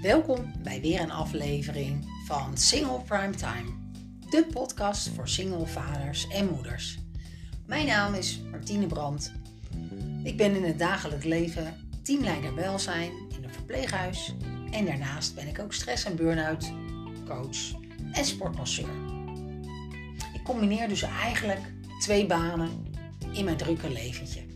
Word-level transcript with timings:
Welkom 0.00 0.52
bij 0.62 0.80
weer 0.80 1.00
een 1.00 1.10
aflevering 1.10 2.08
van 2.26 2.58
Single 2.58 3.00
Primetime, 3.00 3.70
de 4.30 4.46
podcast 4.52 5.08
voor 5.08 5.28
single 5.28 5.66
vaders 5.66 6.28
en 6.28 6.48
moeders. 6.50 6.98
Mijn 7.66 7.86
naam 7.86 8.14
is 8.14 8.40
Martine 8.50 8.86
Brandt. 8.86 9.32
Ik 10.22 10.36
ben 10.36 10.56
in 10.56 10.64
het 10.64 10.78
dagelijks 10.78 11.24
leven 11.24 11.74
teamleider 12.02 12.54
welzijn 12.54 13.12
in 13.36 13.44
een 13.44 13.52
verpleeghuis 13.52 14.34
en 14.70 14.84
daarnaast 14.84 15.34
ben 15.34 15.48
ik 15.48 15.58
ook 15.58 15.72
stress- 15.72 16.04
en 16.04 16.16
burn-out 16.16 16.72
coach 17.26 17.72
en 18.12 18.24
sportmasseur. 18.24 18.94
Ik 20.34 20.42
combineer 20.44 20.88
dus 20.88 21.02
eigenlijk 21.02 21.72
twee 22.00 22.26
banen 22.26 22.70
in 23.32 23.44
mijn 23.44 23.56
drukke 23.56 23.90
leventje. 23.90 24.49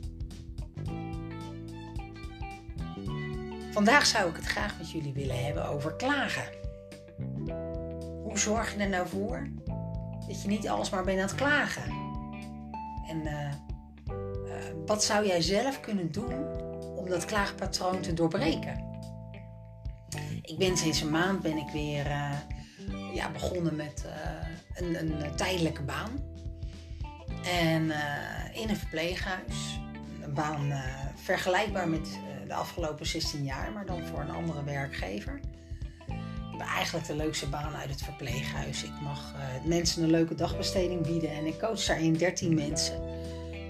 Vandaag 3.75 4.07
zou 4.07 4.31
ik 4.31 4.37
het 4.37 4.47
graag 4.47 4.79
met 4.79 4.91
jullie 4.91 5.13
willen 5.13 5.45
hebben 5.45 5.69
over 5.69 5.95
klagen. 5.95 6.45
Hoe 8.23 8.39
zorg 8.39 8.75
je 8.75 8.79
er 8.79 8.89
nou 8.89 9.09
voor 9.09 9.49
dat 10.27 10.43
je 10.43 10.49
niet 10.49 10.69
alsmaar 10.69 11.05
bent 11.05 11.19
aan 11.19 11.27
het 11.27 11.35
klagen? 11.35 11.83
En 13.09 13.21
uh, 13.25 13.33
uh, 13.33 14.55
wat 14.87 15.05
zou 15.05 15.27
jij 15.27 15.43
zelf 15.43 15.81
kunnen 15.81 16.13
doen 16.13 16.35
om 16.97 17.09
dat 17.09 17.25
klaagpatroon 17.25 18.01
te 18.01 18.15
doorbreken? 18.15 18.85
Ik 20.43 20.59
ben 20.59 20.77
sinds 20.77 21.01
een 21.01 21.11
maand 21.11 21.43
ben 21.43 21.57
ik 21.57 21.69
weer 21.73 22.07
uh, 22.07 22.39
ja, 23.15 23.31
begonnen 23.31 23.77
met 23.77 24.05
een, 24.75 24.99
een, 24.99 25.37
tijdelijke 25.37 25.83
baan. 25.83 26.11
En 27.45 27.83
in 28.53 28.69
een 28.69 28.77
verpleeghuis. 28.77 29.81
Een 30.23 30.35
baan 30.35 30.73
vergelijkbaar 31.15 31.89
met 31.89 32.19
de 32.47 32.55
afgelopen 32.55 33.07
16 33.07 33.45
jaar, 33.45 33.73
maar 33.73 33.87
dan 33.87 34.07
voor 34.07 34.21
een 34.21 34.31
andere 34.31 34.65
werkgever. 34.65 35.41
Ik 36.07 36.61
heb 36.61 36.69
eigenlijk 36.69 37.07
de 37.07 37.17
leukste 37.17 37.49
baan 37.49 37.75
uit 37.75 37.91
het 37.91 38.03
verpleeghuis. 38.03 38.85
Ik 38.85 39.01
mag 39.03 39.35
uh, 39.37 39.69
mensen 39.69 40.03
een 40.03 40.11
leuke 40.11 40.35
dagbesteding 40.35 41.07
bieden 41.07 41.31
en 41.31 41.47
ik 41.47 41.59
coach 41.59 41.85
daarin 41.85 42.13
13 42.13 42.55
mensen, 42.55 43.03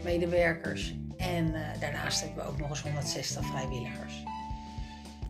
medewerkers. 0.03 0.95
En 1.17 1.45
uh, 1.47 1.61
daarnaast 1.81 2.21
hebben 2.21 2.45
we 2.45 2.51
ook 2.51 2.59
nog 2.59 2.69
eens 2.69 2.83
160 2.83 3.47
vrijwilligers. 3.47 4.23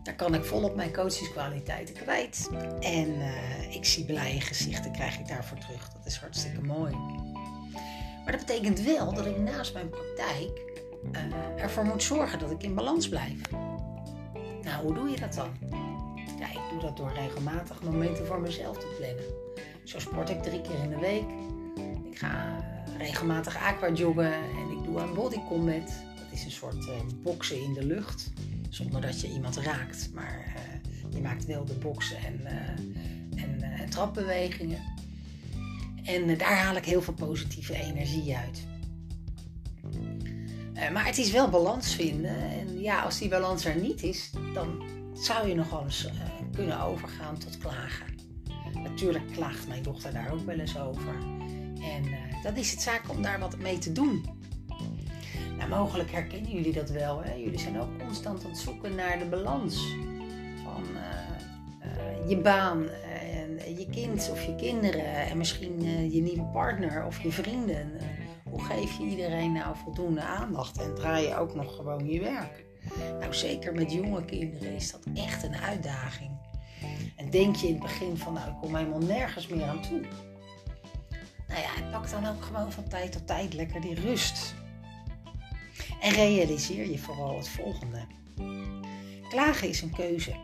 Daar 0.03 0.15
kan 0.15 0.35
ik 0.35 0.45
volop 0.45 0.77
mijn 0.77 0.93
coachingskwaliteiten 0.93 1.95
kwijt. 1.95 2.51
En 2.81 3.21
ik 3.71 3.85
zie 3.85 4.05
blije 4.05 4.41
gezichten, 4.41 4.93
krijg 4.93 5.19
ik 5.19 5.29
daarvoor 5.29 5.59
terug. 5.59 5.93
Dat 5.93 6.07
is 6.07 6.17
hartstikke 6.17 6.61
mooi. 6.61 6.93
Maar 8.25 8.33
dat 8.33 8.47
betekent 8.47 8.81
wel 8.81 9.15
dat 9.15 9.27
ik 9.27 9.39
naast 9.39 9.73
mijn 9.73 9.89
praktijk 9.89 10.75
uh, 11.13 11.63
ervoor 11.63 11.85
moet 11.85 12.03
zorgen 12.03 12.39
dat 12.39 12.51
ik 12.51 12.63
in 12.63 12.75
balans 12.75 13.09
blijf. 13.09 13.41
Nou, 14.63 14.85
hoe 14.85 14.95
doe 14.95 15.11
je 15.11 15.21
dat 15.21 15.35
dan? 15.35 15.49
Ja, 16.39 16.51
ik 16.51 16.61
doe 16.71 16.81
dat 16.81 16.97
door 16.97 17.13
regelmatig 17.13 17.83
momenten 17.83 18.27
voor 18.27 18.41
mezelf 18.41 18.79
te 18.79 18.95
plannen. 18.99 19.25
Zo 19.85 19.99
sport 19.99 20.31
ik 20.31 20.43
drie 20.43 20.61
keer 20.61 20.83
in 20.83 20.91
de 20.91 20.99
week. 20.99 21.25
Ik 22.11 22.19
ga 22.19 22.65
regelmatig 22.99 23.57
aqua 23.57 23.93
joggen 23.93 24.33
en 24.33 24.71
ik 24.79 24.85
doe 24.85 25.01
een 25.01 25.15
body 25.15 25.39
combat. 25.49 25.87
Dat 26.17 26.27
is 26.31 26.45
een 26.45 26.51
soort 26.51 26.87
uh, 26.87 26.95
boksen 27.23 27.63
in 27.63 27.73
de 27.73 27.85
lucht. 27.85 28.33
Zonder 28.69 29.01
dat 29.01 29.21
je 29.21 29.29
iemand 29.29 29.57
raakt, 29.57 30.11
maar 30.15 30.55
uh, 30.57 31.15
je 31.15 31.21
maakt 31.21 31.47
wel 31.47 31.65
de 31.65 31.75
boksen 31.75 32.17
en, 32.17 32.47
en, 33.37 33.63
en 33.63 33.91
trapbewegingen. 33.91 34.79
En 36.05 36.39
daar 36.39 36.59
haal 36.59 36.77
ik 36.77 36.85
heel 36.85 37.03
veel 37.03 37.15
positieve 37.15 37.75
energie 37.75 38.37
uit. 38.37 38.67
Uh, 40.75 40.91
maar 40.91 41.07
het 41.07 41.19
is 41.19 41.31
wel 41.31 41.49
balans 41.49 41.95
vinden. 41.95 42.37
En 42.37 42.81
ja, 42.81 43.03
als 43.03 43.19
die 43.19 43.29
balans 43.29 43.65
er 43.65 43.77
niet 43.77 44.03
is, 44.03 44.31
dan 44.55 44.83
zou 45.13 45.49
je 45.49 45.55
nog 45.55 45.71
wel 45.71 45.83
eens 45.83 46.05
uh, 46.05 46.13
kunnen 46.55 46.81
overgaan 46.81 47.39
tot 47.39 47.59
klagen. 47.59 48.07
Natuurlijk 48.73 49.33
klaagt 49.33 49.69
mijn 49.69 49.83
dochter 49.83 50.13
daar 50.13 50.33
ook 50.33 50.47
wel 50.47 50.59
eens 50.59 50.79
over. 50.79 51.15
En 51.83 52.05
uh, 52.05 52.43
dan 52.43 52.57
is 52.57 52.71
het 52.71 52.83
zaak 52.83 53.11
om 53.11 53.23
daar 53.23 53.39
wat 53.39 53.59
mee 53.59 53.79
te 53.79 53.93
doen. 53.93 54.25
Nou, 55.57 55.69
mogelijk 55.69 56.11
herkennen 56.11 56.51
jullie 56.51 56.73
dat 56.73 56.91
wel. 56.91 57.23
Hè? 57.23 57.33
Jullie 57.33 57.59
zijn 57.59 57.81
ook 57.81 57.99
constant 57.99 58.45
aan 58.45 58.51
het 58.51 58.59
zoeken 58.59 58.95
naar 58.95 59.19
de 59.19 59.25
balans 59.25 59.77
van 60.63 60.85
je 62.29 62.37
baan 62.37 62.89
en 62.89 63.79
je 63.79 63.87
kind 63.91 64.31
of 64.31 64.45
je 64.45 64.55
kinderen 64.55 65.17
en 65.17 65.37
misschien 65.37 65.83
je 66.13 66.21
nieuwe 66.23 66.45
partner 66.53 67.05
of 67.05 67.23
je 67.23 67.33
vrienden 67.33 67.93
hoe 68.55 68.65
geef 68.65 68.99
je 68.99 69.05
iedereen 69.05 69.53
nou 69.53 69.77
voldoende 69.77 70.21
aandacht 70.21 70.79
en 70.79 70.95
draai 70.95 71.27
je 71.27 71.37
ook 71.37 71.55
nog 71.55 71.77
gewoon 71.77 72.07
je 72.07 72.21
werk? 72.21 72.65
Nou, 73.21 73.35
zeker 73.35 73.75
met 73.75 73.93
jonge 73.93 74.25
kinderen 74.25 74.75
is 74.75 74.93
dat 74.93 75.07
echt 75.15 75.43
een 75.43 75.57
uitdaging. 75.57 76.31
En 77.17 77.31
denk 77.31 77.57
je 77.57 77.67
in 77.67 77.73
het 77.73 77.83
begin 77.83 78.17
van, 78.17 78.33
nou, 78.33 78.49
ik 78.51 78.57
kom 78.61 78.75
helemaal 78.75 78.99
nergens 78.99 79.47
meer 79.47 79.65
aan 79.65 79.83
toe. 79.83 80.01
Nou 81.49 81.61
ja, 81.61 81.91
pak 81.91 82.11
dan 82.11 82.27
ook 82.27 82.43
gewoon 82.43 82.73
van 82.73 82.89
tijd 82.89 83.13
tot 83.13 83.27
tijd 83.27 83.55
lekker 83.55 83.81
die 83.81 84.01
rust. 84.01 84.55
En 86.01 86.13
realiseer 86.13 86.91
je 86.91 86.99
vooral 86.99 87.37
het 87.37 87.49
volgende. 87.49 88.07
Klagen 89.29 89.69
is 89.69 89.83
een 89.83 89.95
keuze. 89.95 90.35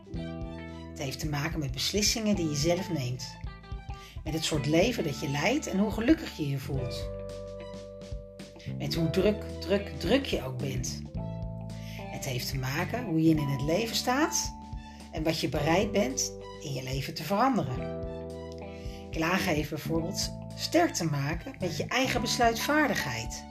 Het 0.90 0.98
heeft 0.98 1.18
te 1.18 1.28
maken 1.28 1.58
met 1.58 1.72
beslissingen 1.72 2.36
die 2.36 2.48
je 2.48 2.56
zelf 2.56 2.92
neemt. 2.92 3.36
Met 4.24 4.34
het 4.34 4.44
soort 4.44 4.66
leven 4.66 5.04
dat 5.04 5.20
je 5.20 5.28
leidt 5.28 5.66
en 5.66 5.78
hoe 5.78 5.90
gelukkig 5.90 6.36
je 6.36 6.48
je 6.48 6.58
voelt. 6.58 7.19
Met 8.80 8.94
hoe 8.94 9.10
druk, 9.10 9.44
druk, 9.58 9.92
druk 9.98 10.26
je 10.26 10.44
ook 10.44 10.58
bent. 10.58 11.02
Het 11.96 12.24
heeft 12.24 12.50
te 12.50 12.58
maken 12.58 13.04
hoe 13.04 13.22
je 13.22 13.30
in 13.30 13.48
het 13.48 13.62
leven 13.62 13.96
staat 13.96 14.54
en 15.12 15.22
wat 15.22 15.40
je 15.40 15.48
bereid 15.48 15.92
bent 15.92 16.32
in 16.60 16.72
je 16.72 16.82
leven 16.82 17.14
te 17.14 17.22
veranderen. 17.22 18.08
Klagen 19.10 19.54
heeft 19.54 19.68
bijvoorbeeld 19.68 20.32
sterk 20.56 20.94
te 20.94 21.04
maken 21.04 21.54
met 21.58 21.76
je 21.76 21.84
eigen 21.86 22.20
besluitvaardigheid. 22.20 23.44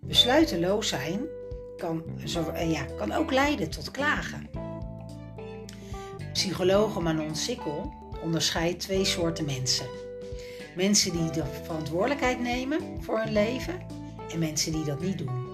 Besluiteloos 0.00 0.88
zijn 0.88 1.20
kan, 1.76 2.02
zo, 2.24 2.52
ja, 2.56 2.84
kan 2.84 3.12
ook 3.12 3.32
leiden 3.32 3.70
tot 3.70 3.90
klagen. 3.90 4.50
Psycholoog 6.32 7.00
Manon 7.00 7.36
Sikkel 7.36 7.92
onderscheidt 8.22 8.80
twee 8.80 9.04
soorten 9.04 9.44
mensen. 9.44 9.86
Mensen 10.76 11.12
die 11.12 11.30
de 11.30 11.44
verantwoordelijkheid 11.62 12.40
nemen 12.40 12.80
voor 13.00 13.18
hun 13.18 13.32
leven 13.32 13.97
en 14.32 14.38
mensen 14.38 14.72
die 14.72 14.84
dat 14.84 15.00
niet 15.00 15.18
doen. 15.18 15.46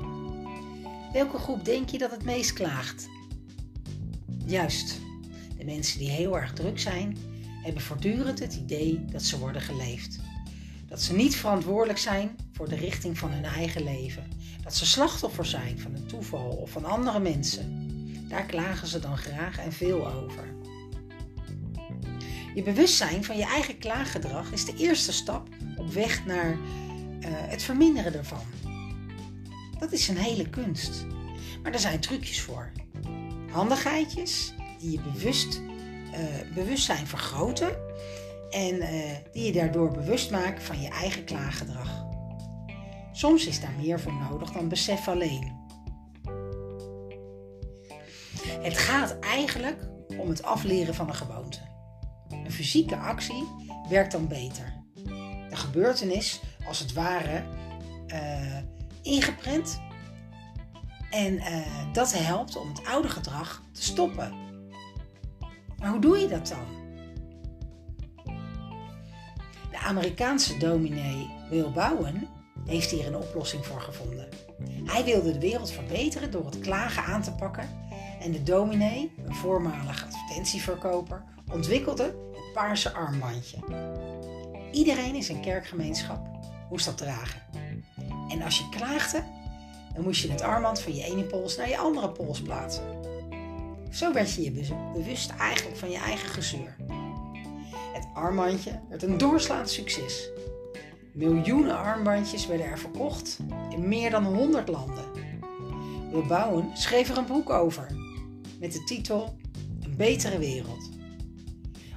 Welke 1.13 1.39
groep 1.39 1.65
denk 1.65 1.89
je 1.89 1.99
dat 1.99 2.11
het 2.11 2.25
meest 2.25 2.53
klaagt? 2.53 3.09
Juist, 4.47 5.01
de 5.59 5.65
mensen 5.65 5.99
die 5.99 6.11
heel 6.11 6.39
erg 6.39 6.53
druk 6.53 6.79
zijn, 6.79 7.17
hebben 7.63 7.83
voortdurend 7.83 8.39
het 8.39 8.55
idee 8.55 9.05
dat 9.05 9.23
ze 9.23 9.39
worden 9.39 9.63
geleefd. 9.63 10.19
Dat 10.89 11.03
ze 11.03 11.15
niet 11.15 11.37
verantwoordelijk 11.37 11.99
zijn 11.99 12.37
voor 12.53 12.69
de 12.69 12.77
richting 12.77 13.19
van 13.19 13.31
hun 13.31 13.45
eigen 13.45 13.85
leven. 13.85 14.25
Dat 14.63 14.75
ze 14.75 14.87
slachtoffer 14.87 15.47
zijn 15.47 15.79
van 15.79 15.95
een 15.95 16.07
toeval 16.07 16.49
of 16.49 16.71
van 16.71 16.85
andere 16.85 17.19
mensen. 17.19 17.89
Daar 18.29 18.47
klagen 18.47 18.89
ze 18.89 19.01
dan 19.01 19.17
graag 19.17 19.59
en 19.59 19.73
veel 19.73 20.13
over. 20.13 20.55
Je 22.55 22.63
bewustzijn 22.63 23.25
van 23.25 23.37
je 23.37 23.45
eigen 23.45 23.79
klaaggedrag 23.79 24.53
is 24.53 24.65
de 24.65 24.75
eerste 24.77 25.13
stap 25.13 25.49
op 25.77 25.93
weg 25.93 26.27
naar 26.27 26.51
uh, 26.51 26.59
het 27.31 27.63
verminderen 27.63 28.15
ervan. 28.15 28.43
Dat 29.79 29.93
is 29.93 30.09
een 30.09 30.17
hele 30.17 30.49
kunst. 30.51 31.07
Maar 31.63 31.73
er 31.73 31.79
zijn 31.79 32.01
trucjes 32.01 32.41
voor. 32.41 32.73
Handigheidjes 33.51 34.55
die 34.79 34.91
je 34.91 35.01
bewust, 35.01 35.61
uh, 35.61 36.55
bewustzijn 36.55 37.07
vergroten 37.07 37.77
en 38.51 38.75
uh, 38.75 38.89
die 39.33 39.45
je 39.45 39.53
daardoor 39.53 39.91
bewust 39.91 40.31
maakt 40.31 40.63
van 40.63 40.81
je 40.81 40.89
eigen 40.89 41.25
klaaggedrag. 41.25 42.05
Soms 43.13 43.47
is 43.47 43.61
daar 43.61 43.75
meer 43.81 44.01
voor 44.01 44.13
nodig 44.13 44.51
dan 44.51 44.69
besef 44.69 45.09
alleen. 45.09 45.63
Het 48.61 48.79
gaat 48.79 49.19
eigenlijk 49.19 49.89
om 50.19 50.29
het 50.29 50.43
afleren 50.43 50.95
van 50.95 51.09
een 51.09 51.15
gewoonte. 51.15 51.59
Een 52.29 52.53
fysieke 52.53 52.97
actie 52.97 53.45
werkt 53.89 54.13
dan 54.13 54.29
beter. 54.29 54.83
De 55.49 55.57
gebeurtenis, 55.57 56.41
als 56.67 56.79
het 56.79 56.93
ware, 56.93 57.45
uh, 58.07 58.57
ingeprent. 59.05 59.81
En 61.11 61.35
uh, 61.35 61.93
dat 61.93 62.13
helpt 62.13 62.57
om 62.57 62.69
het 62.69 62.87
oude 62.87 63.09
gedrag 63.09 63.63
te 63.73 63.83
stoppen. 63.83 64.35
Maar 65.79 65.91
hoe 65.91 66.01
doe 66.01 66.19
je 66.19 66.29
dat 66.29 66.49
dan? 66.49 66.83
De 69.71 69.79
Amerikaanse 69.79 70.59
dominee 70.59 71.31
Will 71.51 71.71
Bowen 71.71 72.29
heeft 72.67 72.91
hier 72.91 73.07
een 73.07 73.17
oplossing 73.17 73.67
voor 73.67 73.81
gevonden. 73.81 74.29
Hij 74.85 75.05
wilde 75.05 75.33
de 75.33 75.39
wereld 75.39 75.71
verbeteren 75.71 76.31
door 76.31 76.45
het 76.45 76.61
klagen 76.61 77.05
aan 77.05 77.23
te 77.23 77.33
pakken. 77.33 77.69
En 78.21 78.33
de 78.33 78.43
dominee, 78.43 79.13
een 79.27 79.35
voormalig 79.35 80.05
advertentieverkoper, 80.05 81.25
ontwikkelde 81.53 82.05
het 82.33 82.53
paarse 82.55 82.93
armbandje. 82.93 83.59
Iedereen 84.73 85.15
in 85.15 85.23
zijn 85.23 85.41
kerkgemeenschap 85.41 86.27
moest 86.71 86.85
dat 86.85 86.99
dragen. 86.99 87.41
En 88.29 88.43
als 88.43 88.59
je 88.59 88.69
klaagde, 88.69 89.23
dan 89.95 90.05
moest 90.05 90.23
je 90.23 90.31
het 90.31 90.43
armband 90.43 90.81
van 90.81 90.95
je 90.95 91.05
ene 91.05 91.23
pols 91.23 91.57
naar 91.57 91.69
je 91.69 91.79
andere 91.79 92.11
pols 92.11 92.43
plaatsen. 92.43 92.85
Zo 93.91 94.13
werd 94.13 94.35
je 94.35 94.43
je 94.43 94.75
bewust 94.93 95.31
eigenlijk 95.31 95.77
van 95.77 95.91
je 95.91 95.99
eigen 95.99 96.29
gezeur. 96.29 96.77
Het 97.93 98.07
armbandje 98.15 98.81
werd 98.89 99.03
een 99.03 99.19
doorslaand 99.19 99.71
succes. 99.71 100.29
Miljoenen 101.13 101.79
armbandjes 101.79 102.47
werden 102.47 102.67
er 102.67 102.79
verkocht 102.79 103.39
in 103.71 103.89
meer 103.89 104.11
dan 104.11 104.25
100 104.25 104.69
landen. 104.69 105.05
Will 106.11 106.27
Bowen 106.27 106.71
schreef 106.75 107.09
er 107.09 107.17
een 107.17 107.27
boek 107.27 107.51
over 107.51 107.87
met 108.61 108.73
de 108.73 108.85
titel 108.85 109.37
Een 109.81 109.97
betere 109.97 110.39
wereld. 110.39 110.91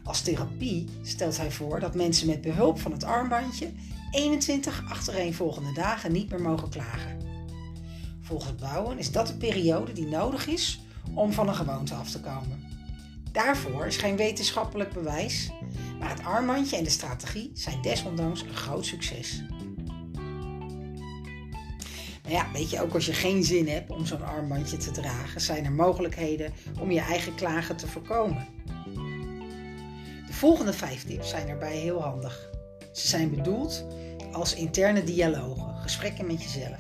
Als 0.03 0.21
therapie 0.21 0.89
stelt 1.01 1.37
hij 1.37 1.51
voor 1.51 1.79
dat 1.79 1.95
mensen 1.95 2.27
met 2.27 2.41
behulp 2.41 2.79
van 2.79 2.91
het 2.91 3.03
armbandje 3.03 3.71
21 4.11 4.83
achtereenvolgende 4.89 5.73
dagen 5.73 6.11
niet 6.11 6.29
meer 6.29 6.41
mogen 6.41 6.69
klagen. 6.69 7.17
Volgens 8.21 8.55
Bouwen 8.55 8.99
is 8.99 9.11
dat 9.11 9.27
de 9.27 9.37
periode 9.37 9.93
die 9.93 10.07
nodig 10.07 10.47
is 10.47 10.81
om 11.13 11.31
van 11.31 11.47
een 11.47 11.55
gewoonte 11.55 11.93
af 11.93 12.11
te 12.11 12.19
komen. 12.19 12.65
Daarvoor 13.31 13.85
is 13.85 13.97
geen 13.97 14.15
wetenschappelijk 14.15 14.93
bewijs, 14.93 15.51
maar 15.99 16.09
het 16.09 16.23
armbandje 16.23 16.77
en 16.77 16.83
de 16.83 16.89
strategie 16.89 17.51
zijn 17.53 17.81
desondanks 17.81 18.41
een 18.41 18.55
groot 18.55 18.85
succes. 18.85 19.43
Maar 22.23 22.31
ja, 22.31 22.51
weet 22.53 22.69
je, 22.69 22.81
ook 22.81 22.93
als 22.93 23.05
je 23.05 23.13
geen 23.13 23.43
zin 23.43 23.67
hebt 23.67 23.91
om 23.91 24.05
zo'n 24.05 24.25
armbandje 24.25 24.77
te 24.77 24.91
dragen, 24.91 25.41
zijn 25.41 25.65
er 25.65 25.71
mogelijkheden 25.71 26.53
om 26.79 26.91
je 26.91 26.99
eigen 26.99 27.35
klagen 27.35 27.77
te 27.77 27.87
voorkomen. 27.87 28.47
De 30.27 30.33
volgende 30.33 30.73
vijf 30.73 31.05
tips 31.05 31.29
zijn 31.29 31.47
daarbij 31.47 31.75
heel 31.75 32.01
handig. 32.01 32.49
Ze 32.97 33.07
zijn 33.07 33.29
bedoeld 33.29 33.85
als 34.31 34.55
interne 34.55 35.03
dialogen, 35.03 35.75
gesprekken 35.75 36.25
met 36.25 36.43
jezelf. 36.43 36.79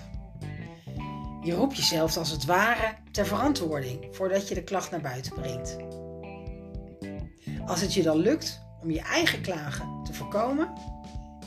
Je 1.43 1.53
roept 1.53 1.77
jezelf 1.77 2.17
als 2.17 2.29
het 2.29 2.45
ware 2.45 2.95
ter 3.11 3.25
verantwoording 3.25 4.07
voordat 4.11 4.47
je 4.47 4.55
de 4.55 4.63
klacht 4.63 4.91
naar 4.91 5.01
buiten 5.01 5.33
brengt. 5.33 5.77
Als 7.65 7.81
het 7.81 7.93
je 7.93 8.03
dan 8.03 8.17
lukt 8.17 8.61
om 8.81 8.91
je 8.91 9.01
eigen 9.01 9.41
klagen 9.41 10.03
te 10.03 10.13
voorkomen, 10.13 10.73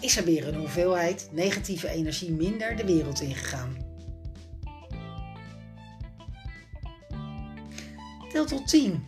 is 0.00 0.16
er 0.16 0.24
weer 0.24 0.48
een 0.48 0.58
hoeveelheid 0.58 1.28
negatieve 1.32 1.88
energie 1.88 2.32
minder 2.32 2.76
de 2.76 2.84
wereld 2.84 3.20
ingegaan. 3.20 3.76
Tel 8.32 8.44
tot 8.44 8.68
10. 8.68 9.04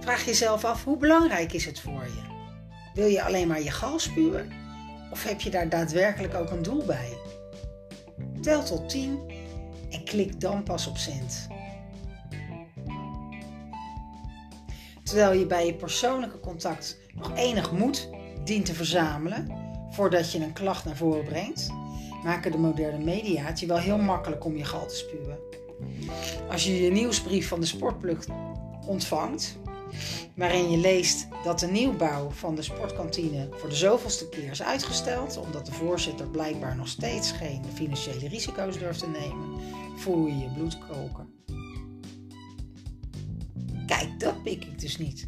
Vraag 0.00 0.24
jezelf 0.24 0.64
af 0.64 0.84
hoe 0.84 0.96
belangrijk 0.96 1.52
is 1.52 1.64
het 1.64 1.80
voor 1.80 2.04
je? 2.04 2.33
Wil 2.94 3.06
je 3.06 3.22
alleen 3.22 3.48
maar 3.48 3.62
je 3.62 3.70
gal 3.70 3.98
spuwen? 3.98 4.52
Of 5.10 5.24
heb 5.24 5.40
je 5.40 5.50
daar 5.50 5.68
daadwerkelijk 5.68 6.34
ook 6.34 6.50
een 6.50 6.62
doel 6.62 6.84
bij? 6.84 7.18
Tel 8.40 8.64
tot 8.64 8.88
10 8.88 9.18
en 9.90 10.04
klik 10.04 10.40
dan 10.40 10.62
pas 10.62 10.86
op 10.86 10.96
cent. 10.96 11.46
Terwijl 15.04 15.32
je 15.32 15.46
bij 15.46 15.66
je 15.66 15.74
persoonlijke 15.74 16.40
contact 16.40 16.98
nog 17.14 17.36
enig 17.36 17.72
moed 17.72 18.08
dient 18.44 18.66
te 18.66 18.74
verzamelen 18.74 19.62
voordat 19.90 20.32
je 20.32 20.40
een 20.42 20.52
klacht 20.52 20.84
naar 20.84 20.96
voren 20.96 21.24
brengt, 21.24 21.70
maken 22.24 22.52
de 22.52 22.58
moderne 22.58 23.04
media 23.04 23.44
het 23.44 23.60
je 23.60 23.66
wel 23.66 23.78
heel 23.78 23.98
makkelijk 23.98 24.44
om 24.44 24.56
je 24.56 24.64
gal 24.64 24.86
te 24.86 24.94
spuwen. 24.94 25.38
Als 26.50 26.64
je 26.64 26.82
je 26.82 26.90
nieuwsbrief 26.90 27.48
van 27.48 27.60
de 27.60 27.66
Sportpluk 27.66 28.24
ontvangt, 28.86 29.58
waarin 30.36 30.70
je 30.70 30.76
leest 30.76 31.28
dat 31.44 31.58
de 31.58 31.66
nieuwbouw 31.66 32.30
van 32.30 32.54
de 32.54 32.62
sportkantine 32.62 33.48
voor 33.50 33.68
de 33.68 33.74
zoveelste 33.74 34.28
keer 34.28 34.50
is 34.50 34.62
uitgesteld, 34.62 35.36
omdat 35.36 35.66
de 35.66 35.72
voorzitter 35.72 36.28
blijkbaar 36.28 36.76
nog 36.76 36.88
steeds 36.88 37.32
geen 37.32 37.64
financiële 37.74 38.28
risico's 38.28 38.78
durft 38.78 38.98
te 38.98 39.08
nemen, 39.08 39.60
voel 39.96 40.26
je 40.26 40.38
je 40.38 40.48
bloed 40.54 40.78
koken. 40.78 41.32
Kijk, 43.86 44.20
dat 44.20 44.42
pik 44.42 44.64
ik 44.64 44.80
dus 44.80 44.98
niet. 44.98 45.26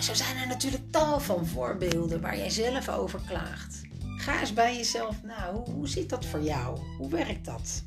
Zo 0.00 0.14
zijn 0.14 0.36
er 0.36 0.46
natuurlijk 0.46 0.90
tal 0.90 1.20
van 1.20 1.46
voorbeelden 1.46 2.20
waar 2.20 2.36
jij 2.36 2.50
zelf 2.50 2.88
over 2.88 3.20
klaagt. 3.26 3.80
Ga 4.16 4.40
eens 4.40 4.52
bij 4.52 4.76
jezelf 4.76 5.22
na, 5.22 5.52
hoe, 5.52 5.70
hoe 5.74 5.88
zit 5.88 6.08
dat 6.08 6.26
voor 6.26 6.42
jou? 6.42 6.78
Hoe 6.98 7.08
werkt 7.08 7.44
dat? 7.44 7.82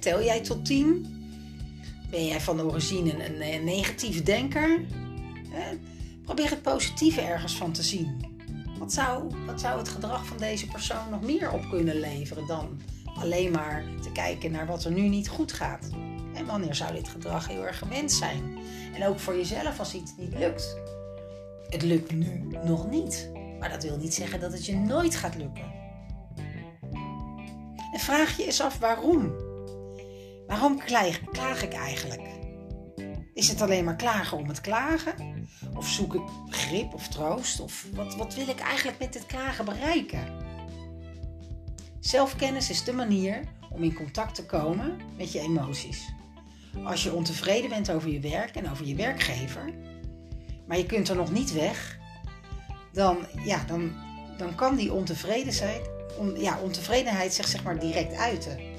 tel 0.00 0.22
jij 0.22 0.40
tot 0.40 0.64
10? 0.64 1.23
Ben 2.10 2.26
jij 2.26 2.40
van 2.40 2.60
origine 2.60 3.26
een, 3.26 3.64
negatieve 3.64 4.22
denker? 4.22 4.80
probeer 6.24 6.50
het 6.50 6.62
positieve 6.62 7.20
ergens 7.20 7.56
van 7.56 7.72
te 7.72 7.82
zien. 7.82 8.32
Wat 8.78 8.92
zou, 8.92 9.30
wat 9.46 9.60
zou 9.60 9.78
het 9.78 9.88
gedrag 9.88 10.26
van 10.26 10.36
deze 10.36 10.66
persoon 10.66 11.10
nog 11.10 11.22
meer 11.22 11.52
op 11.52 11.68
kunnen 11.70 12.00
leveren 12.00 12.46
dan 12.46 12.80
alleen 13.18 13.50
maar 13.50 13.84
te 14.02 14.12
kijken 14.12 14.50
naar 14.50 14.66
wat 14.66 14.84
er 14.84 14.92
nu 14.92 15.08
niet 15.08 15.28
goed 15.28 15.52
gaat? 15.52 15.88
En 16.34 16.46
wanneer 16.46 16.74
zou 16.74 16.94
dit 16.94 17.08
gedrag 17.08 17.48
heel 17.48 17.66
erg 17.66 17.78
gewenst 17.78 18.16
zijn? 18.16 18.58
En 18.94 19.06
ook 19.06 19.18
voor 19.18 19.36
jezelf 19.36 19.78
als 19.78 19.94
iets 19.94 20.12
niet 20.16 20.38
lukt. 20.38 20.76
Het 21.68 21.82
lukt 21.82 22.12
nu 22.12 22.46
nog 22.64 22.90
niet, 22.90 23.30
maar 23.58 23.70
dat 23.70 23.82
wil 23.82 23.96
niet 23.96 24.14
zeggen 24.14 24.40
dat 24.40 24.52
het 24.52 24.66
je 24.66 24.76
nooit 24.76 25.16
gaat 25.16 25.36
lukken. 25.36 25.72
En 27.92 28.00
vraag 28.00 28.36
je 28.36 28.44
eens 28.44 28.60
af 28.60 28.78
waarom. 28.78 29.43
Waarom 30.54 30.78
klaag, 31.32 31.62
ik 31.62 31.72
eigenlijk? 31.72 32.22
Is 33.32 33.48
het 33.48 33.60
alleen 33.60 33.84
maar 33.84 33.96
klagen 33.96 34.38
om 34.38 34.48
het 34.48 34.60
klagen? 34.60 35.46
Of 35.76 35.88
zoek 35.88 36.14
ik 36.14 36.22
grip 36.48 36.94
of 36.94 37.08
troost? 37.08 37.60
Of 37.60 37.86
wat, 37.94 38.16
wat 38.16 38.34
wil 38.34 38.48
ik 38.48 38.58
eigenlijk 38.58 38.98
met 38.98 39.12
dit 39.12 39.26
klagen 39.26 39.64
bereiken? 39.64 40.36
Zelfkennis 42.00 42.70
is 42.70 42.84
de 42.84 42.92
manier 42.92 43.40
om 43.70 43.82
in 43.82 43.94
contact 43.94 44.34
te 44.34 44.46
komen 44.46 44.96
met 45.16 45.32
je 45.32 45.40
emoties. 45.40 46.12
Als 46.84 47.02
je 47.02 47.14
ontevreden 47.14 47.70
bent 47.70 47.90
over 47.90 48.08
je 48.08 48.20
werk 48.20 48.56
en 48.56 48.70
over 48.70 48.86
je 48.86 48.94
werkgever, 48.94 49.74
maar 50.66 50.76
je 50.76 50.86
kunt 50.86 51.08
er 51.08 51.16
nog 51.16 51.32
niet 51.32 51.52
weg, 51.52 51.98
dan, 52.92 53.26
ja, 53.44 53.64
dan, 53.66 53.92
dan 54.38 54.54
kan 54.54 54.76
die 54.76 54.92
ontevredenheid, 54.92 55.90
on, 56.18 56.40
ja, 56.40 56.58
ontevredenheid 56.60 57.34
zich 57.34 57.48
zeg 57.48 57.62
maar 57.62 57.78
direct 57.78 58.14
uiten. 58.14 58.73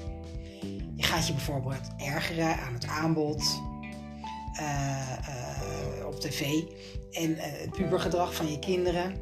Gaat 1.06 1.26
je 1.26 1.32
bijvoorbeeld 1.32 1.80
ergeren 1.96 2.58
aan 2.58 2.72
het 2.72 2.86
aanbod 2.86 3.62
uh, 4.60 5.12
uh, 6.00 6.06
op 6.06 6.20
tv 6.20 6.62
en 7.10 7.30
uh, 7.30 7.42
het 7.42 7.70
pubergedrag 7.70 8.34
van 8.34 8.50
je 8.50 8.58
kinderen. 8.58 9.14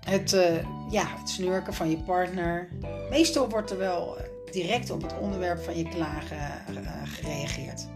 Het, 0.00 0.30
ja, 0.90 1.04
het 1.18 1.28
snurken 1.28 1.74
van 1.74 1.90
je 1.90 1.96
partner. 1.96 2.68
Meestal 3.10 3.48
wordt 3.48 3.70
er 3.70 3.78
wel 3.78 4.16
direct 4.52 4.90
op 4.90 5.02
het 5.02 5.18
onderwerp 5.18 5.64
van 5.64 5.76
je 5.76 5.88
klagen 5.88 6.50
gereageerd. 7.04 7.86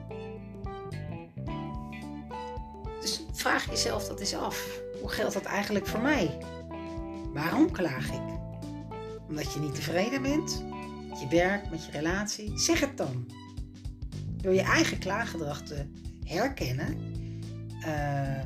Dus 3.01 3.25
vraag 3.33 3.71
jezelf 3.71 4.07
dat 4.07 4.21
eens 4.21 4.35
af. 4.35 4.81
Hoe 5.01 5.11
geldt 5.11 5.35
dat 5.35 5.45
eigenlijk 5.45 5.87
voor 5.87 6.01
mij? 6.01 6.39
Waarom 7.33 7.71
klaag 7.71 8.13
ik? 8.13 8.39
Omdat 9.29 9.53
je 9.53 9.61
niet 9.61 9.75
tevreden 9.75 10.23
bent? 10.23 10.65
Je 11.21 11.29
werk, 11.29 11.71
met 11.71 11.85
je 11.85 11.91
relatie. 11.91 12.59
Zeg 12.59 12.81
het 12.81 12.97
dan. 12.97 13.27
Door 14.37 14.55
je 14.55 14.63
eigen 14.63 14.99
klaaggedrag 14.99 15.63
te 15.63 15.87
herkennen, 16.25 16.97
uh, 17.81 18.39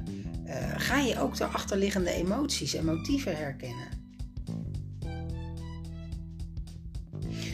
uh, 0.47 0.73
ga 0.77 0.99
je 0.99 1.21
ook 1.21 1.37
de 1.37 1.45
achterliggende 1.45 2.11
emoties 2.11 2.75
en 2.75 2.85
motieven 2.85 3.37
herkennen. 3.37 3.89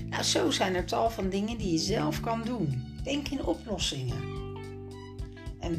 Nou, 0.09 0.23
zo 0.23 0.51
zijn 0.51 0.75
er 0.75 0.85
tal 0.85 1.11
van 1.11 1.29
dingen 1.29 1.59
die 1.59 1.73
je 1.73 1.79
zelf 1.79 2.21
kan 2.21 2.43
doen. 2.43 2.85
Denk 3.03 3.29
in 3.29 3.45
oplossingen. 3.45 4.23
En 5.61 5.79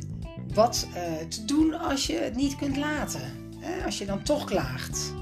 wat 0.53 0.87
uh, 0.95 1.27
te 1.27 1.45
doen 1.45 1.73
als 1.73 2.07
je 2.07 2.13
het 2.13 2.35
niet 2.35 2.55
kunt 2.55 2.77
laten. 2.77 3.31
Hè? 3.59 3.85
Als 3.85 3.97
je 3.97 4.05
dan 4.05 4.23
toch 4.23 4.45
klaagt. 4.45 5.13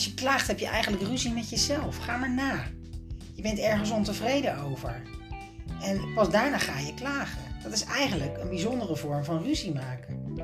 Als 0.00 0.08
je 0.08 0.14
klaagt 0.14 0.46
heb 0.46 0.58
je 0.58 0.66
eigenlijk 0.66 1.02
ruzie 1.02 1.32
met 1.32 1.50
jezelf. 1.50 1.96
Ga 1.96 2.16
maar 2.16 2.34
na. 2.34 2.64
Je 3.34 3.42
bent 3.42 3.58
ergens 3.58 3.90
ontevreden 3.90 4.58
over. 4.58 5.02
En 5.82 6.14
pas 6.14 6.30
daarna 6.30 6.58
ga 6.58 6.78
je 6.78 6.94
klagen. 6.94 7.42
Dat 7.62 7.72
is 7.72 7.84
eigenlijk 7.84 8.38
een 8.38 8.48
bijzondere 8.48 8.96
vorm 8.96 9.24
van 9.24 9.42
ruzie 9.42 9.74
maken. 9.74 10.36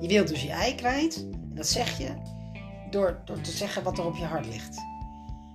Je 0.00 0.08
wilt 0.08 0.28
dus 0.28 0.42
je 0.42 0.50
ei 0.50 0.74
kwijt. 0.74 1.16
En 1.32 1.54
dat 1.54 1.66
zeg 1.66 1.98
je 1.98 2.14
door, 2.90 3.22
door 3.24 3.40
te 3.40 3.50
zeggen 3.50 3.82
wat 3.82 3.98
er 3.98 4.06
op 4.06 4.16
je 4.16 4.24
hart 4.24 4.46
ligt. 4.46 4.76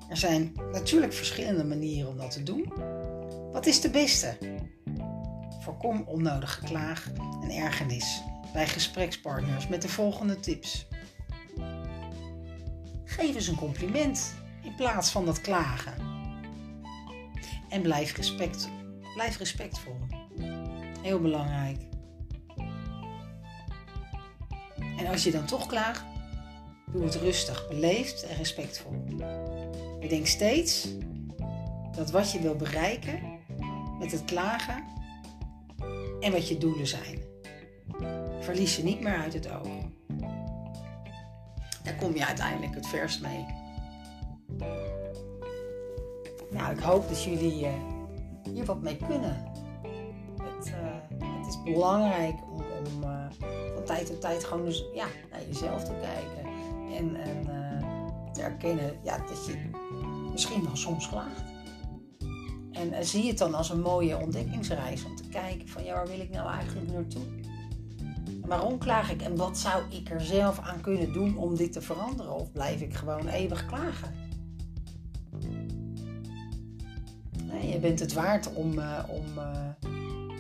Er 0.10 0.18
zijn 0.18 0.51
natuurlijk 0.72 1.13
verschillende 1.13 1.63
manieren 1.63 2.10
om 2.10 2.18
dat 2.18 2.32
te 2.32 2.44
doen. 2.44 2.74
Wat 3.51 3.66
is 3.66 3.82
de 3.82 3.89
beste? 3.89 4.38
Voorkom 5.60 6.04
onnodig 6.06 6.54
geklaag 6.54 7.12
en 7.42 7.50
ergernis 7.50 8.22
bij 8.54 8.68
gesprekspartners 8.68 9.68
met 9.68 9.82
de 9.82 9.89
volgende 9.89 10.39
tips. 10.39 10.88
Geef 13.20 13.36
eens 13.36 13.48
een 13.48 13.56
compliment 13.56 14.34
in 14.64 14.76
plaats 14.76 15.12
van 15.12 15.26
dat 15.26 15.42
klagen. 15.42 15.94
En 17.70 17.82
blijf, 17.82 18.16
respect, 18.16 18.70
blijf 19.14 19.38
respectvol. 19.38 19.98
Heel 21.02 21.22
belangrijk. 21.22 21.78
En 24.98 25.08
als 25.08 25.24
je 25.24 25.32
dan 25.32 25.46
toch 25.46 25.68
klaagt, 25.68 26.04
doe 26.92 27.04
het 27.04 27.16
rustig, 27.16 27.68
beleefd 27.68 28.24
en 28.24 28.36
respectvol. 28.36 29.04
Bedenk 30.00 30.28
steeds 30.28 30.88
dat 31.96 32.12
wat 32.12 32.32
je 32.32 32.40
wil 32.40 32.56
bereiken 32.56 33.40
met 34.00 34.12
het 34.12 34.26
klagen 34.26 34.84
en 36.20 36.32
wat 36.32 36.48
je 36.48 36.58
doelen 36.58 36.88
zijn. 36.88 37.20
Verlies 38.40 38.74
ze 38.74 38.84
niet 38.84 39.02
meer 39.02 39.18
uit 39.18 39.34
het 39.34 39.50
oog. 39.50 39.79
Kom 42.00 42.15
je 42.15 42.25
uiteindelijk 42.25 42.75
het 42.75 42.88
verst 42.88 43.22
mee. 43.22 43.46
Nou, 46.51 46.72
ik 46.72 46.79
hoop 46.79 47.08
dat 47.08 47.24
jullie 47.24 47.65
uh, 47.65 47.70
hier 48.53 48.65
wat 48.65 48.82
mee 48.82 48.98
kunnen. 49.08 49.51
Het, 50.41 50.68
uh, 50.68 51.25
het 51.38 51.48
is 51.48 51.63
belangrijk 51.63 52.36
om, 52.51 52.62
om 52.62 53.03
uh, 53.03 53.25
van 53.74 53.84
tijd 53.86 54.06
tot 54.06 54.22
tijd 54.22 54.44
gewoon 54.44 54.65
dus, 54.65 54.86
ja, 54.94 55.06
naar 55.32 55.41
jezelf 55.48 55.84
te 55.84 55.94
kijken. 56.01 56.51
En, 56.98 57.15
en 57.15 57.48
te 58.34 58.41
erkennen 58.41 59.00
ja, 59.03 59.18
dat 59.18 59.46
je 59.46 59.70
misschien 60.32 60.63
wel 60.63 60.75
soms 60.75 61.10
klaagt. 61.10 61.44
En 62.72 63.06
zie 63.06 63.27
het 63.27 63.38
dan 63.38 63.53
als 63.53 63.70
een 63.70 63.82
mooie 63.82 64.18
ontdekkingsreis 64.18 65.06
om 65.06 65.15
te 65.15 65.27
kijken 65.29 65.68
van 65.68 65.84
ja, 65.84 65.94
waar 65.94 66.08
wil 66.08 66.20
ik 66.20 66.29
nou 66.29 66.50
eigenlijk 66.50 66.91
naartoe? 66.91 67.38
Waarom 68.50 68.77
klaag 68.77 69.12
ik 69.12 69.22
en 69.22 69.36
wat 69.36 69.58
zou 69.58 69.84
ik 69.89 70.10
er 70.10 70.22
zelf 70.22 70.60
aan 70.60 70.82
kunnen 70.82 71.13
doen 71.13 71.38
om 71.38 71.56
dit 71.56 71.72
te 71.72 71.82
veranderen? 71.82 72.34
Of 72.34 72.51
blijf 72.51 72.82
ik 72.82 72.94
gewoon 72.94 73.27
eeuwig 73.27 73.65
klagen? 73.65 74.13
Nee, 77.44 77.70
je 77.70 77.79
bent 77.79 78.00
het 78.00 78.13
waard 78.13 78.53
om, 78.53 78.79
uh, 78.79 79.00
om, 79.08 79.25
uh, 79.38 79.70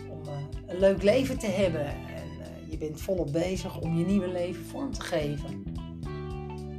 om 0.09 0.21
uh, 0.25 0.31
een 0.67 0.79
leuk 0.79 1.03
leven 1.03 1.37
te 1.37 1.47
hebben. 1.47 1.85
En 1.85 2.27
je 2.69 2.77
bent 2.77 3.01
volop 3.01 3.31
bezig 3.31 3.79
om 3.79 3.97
je 3.97 4.05
nieuwe 4.05 4.31
leven 4.31 4.65
vorm 4.65 4.91
te 4.91 5.01
geven. 5.01 5.63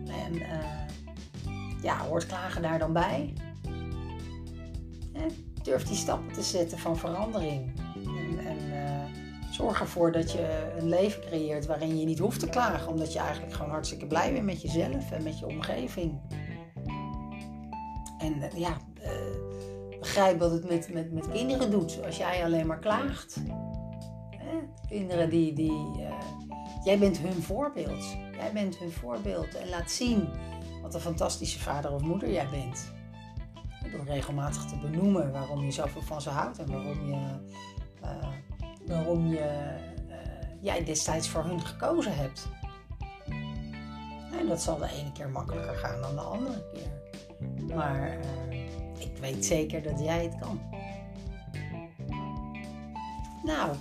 En 0.08 0.42
ja, 1.82 1.98
hoort 2.06 2.26
klagen 2.26 2.62
daar 2.62 2.78
dan 2.78 2.92
bij? 2.92 3.32
durf 5.62 5.84
die 5.84 5.96
stappen 5.96 6.32
te 6.32 6.42
zetten 6.42 6.78
van 6.78 6.96
verandering. 6.96 7.72
Zorg 9.60 9.80
ervoor 9.80 10.12
dat 10.12 10.32
je 10.32 10.72
een 10.78 10.88
leven 10.88 11.20
creëert 11.20 11.66
waarin 11.66 11.98
je 11.98 12.04
niet 12.04 12.18
hoeft 12.18 12.40
te 12.40 12.48
klagen, 12.48 12.88
omdat 12.88 13.12
je 13.12 13.18
eigenlijk 13.18 13.52
gewoon 13.52 13.70
hartstikke 13.70 14.06
blij 14.06 14.32
bent 14.32 14.44
met 14.44 14.62
jezelf 14.62 15.10
en 15.10 15.22
met 15.22 15.38
je 15.38 15.46
omgeving. 15.46 16.20
En 18.18 18.42
eh, 18.42 18.58
ja, 18.58 18.76
uh, 19.02 19.98
begrijp 19.98 20.38
wat 20.38 20.50
het 20.50 20.68
met, 20.68 20.92
met, 20.92 21.12
met 21.12 21.28
kinderen 21.28 21.70
doet 21.70 22.04
als 22.04 22.16
jij 22.16 22.44
alleen 22.44 22.66
maar 22.66 22.78
klaagt. 22.78 23.36
Hè? 24.30 24.56
Kinderen 24.88 25.30
die. 25.30 25.52
die 25.52 25.72
uh, 25.98 26.12
jij 26.84 26.98
bent 26.98 27.18
hun 27.18 27.42
voorbeeld. 27.42 28.16
Jij 28.32 28.52
bent 28.52 28.78
hun 28.78 28.92
voorbeeld 28.92 29.54
en 29.54 29.68
laat 29.68 29.90
zien 29.90 30.28
wat 30.82 30.94
een 30.94 31.00
fantastische 31.00 31.58
vader 31.58 31.92
of 31.92 32.02
moeder 32.02 32.32
jij 32.32 32.48
bent. 32.50 32.92
Door 33.92 34.04
regelmatig 34.04 34.64
te 34.64 34.76
benoemen 34.76 35.32
waarom 35.32 35.64
je 35.64 35.70
zoveel 35.70 36.02
van 36.02 36.20
ze 36.20 36.30
houdt 36.30 36.58
en 36.58 36.70
waarom 36.70 37.06
je 37.06 37.38
waarom 38.90 39.26
je, 39.26 39.76
uh, 40.08 40.16
jij 40.60 40.84
destijds 40.84 41.28
voor 41.28 41.44
hun 41.44 41.60
gekozen 41.60 42.16
hebt. 42.16 42.48
En 44.38 44.46
dat 44.46 44.62
zal 44.62 44.78
de 44.78 44.88
ene 45.00 45.12
keer 45.12 45.28
makkelijker 45.28 45.74
gaan 45.74 46.00
dan 46.00 46.14
de 46.14 46.20
andere 46.20 46.62
keer. 46.72 46.88
Maar 47.74 48.18
uh, 48.18 48.60
ik 48.98 49.16
weet 49.20 49.44
zeker 49.44 49.82
dat 49.82 50.00
jij 50.00 50.22
het 50.22 50.38
kan. 50.38 50.60
Nou, 53.44 53.76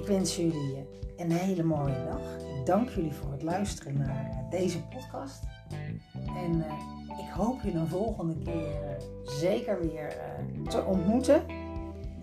ik 0.00 0.06
wens 0.06 0.36
jullie 0.36 0.86
een 1.16 1.32
hele 1.32 1.62
mooie 1.62 2.04
dag. 2.04 2.20
Ik 2.58 2.66
dank 2.66 2.90
jullie 2.90 3.12
voor 3.12 3.32
het 3.32 3.42
luisteren 3.42 3.98
naar 3.98 4.46
deze 4.50 4.82
podcast. 4.82 5.42
En 6.26 6.64
ik 7.08 7.32
hoop 7.32 7.62
je 7.62 7.72
een 7.72 7.88
volgende 7.88 8.38
keer 8.38 8.96
zeker 9.24 9.80
weer 9.80 10.16
te 10.68 10.84
ontmoeten. 10.84 11.42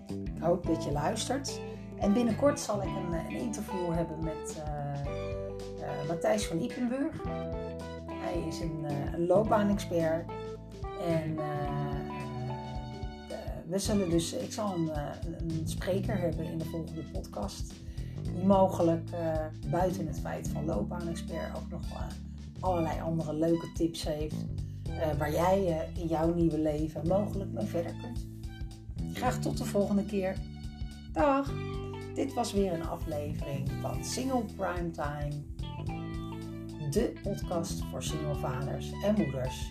Ik 0.08 0.42
hoop 0.42 0.66
dat 0.66 0.84
je 0.84 0.92
luistert. 0.92 1.60
En 1.98 2.12
binnenkort 2.12 2.60
zal 2.60 2.82
ik 2.82 2.88
een, 2.88 3.12
een 3.12 3.40
interview 3.40 3.92
hebben 3.92 4.24
met 4.24 4.62
uh, 4.66 5.12
uh, 5.80 6.08
Matthijs 6.08 6.46
van 6.46 6.60
Ipenburg. 6.60 7.22
Hij 8.10 8.44
is 8.48 8.60
een, 8.60 8.86
een 9.14 9.26
loopbaanexpert. 9.26 10.30
En 11.08 11.38
we 13.66 13.78
zullen 13.78 14.10
dus, 14.10 14.32
ik 14.32 14.52
zal 14.52 14.74
een, 14.74 14.90
een, 15.26 15.62
spreker 15.64 16.18
hebben 16.18 16.44
in 16.44 16.58
de 16.58 16.64
volgende 16.64 17.02
podcast. 17.12 17.72
Die 18.22 18.44
mogelijk 18.44 19.10
buiten 19.70 20.06
het 20.06 20.20
feit 20.20 20.48
van 20.48 20.64
loopbaanexpert 20.64 21.56
ook 21.56 21.70
nog 21.70 21.82
allerlei 22.60 23.00
andere 23.00 23.34
leuke 23.34 23.72
tips 23.74 24.04
heeft. 24.04 24.36
waar 25.18 25.32
jij 25.32 25.90
in 25.96 26.06
jouw 26.06 26.34
nieuwe 26.34 26.58
leven 26.58 27.08
mogelijk 27.08 27.52
mee 27.52 27.66
verder 27.66 27.94
kunt. 28.02 28.26
Graag 29.16 29.38
tot 29.38 29.58
de 29.58 29.64
volgende 29.64 30.04
keer. 30.04 30.36
Dag! 31.12 31.52
Dit 32.14 32.34
was 32.34 32.52
weer 32.52 32.72
een 32.72 32.86
aflevering 32.86 33.70
van 33.80 34.04
Single 34.04 34.44
Primetime, 34.56 35.42
de 36.90 37.12
podcast 37.22 37.84
voor 37.84 38.02
single 38.02 38.34
vaders 38.34 38.92
en 39.02 39.14
moeders 39.14 39.68